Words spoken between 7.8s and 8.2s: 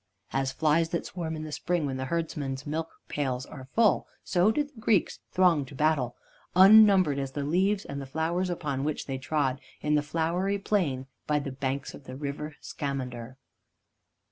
and the